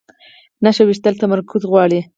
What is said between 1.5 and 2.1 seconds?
غواړي